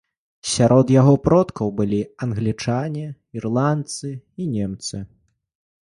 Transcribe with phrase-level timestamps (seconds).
[0.51, 3.05] Сярод яго продкаў былі англічане,
[3.39, 4.07] ірландцы
[4.41, 4.97] і немцы.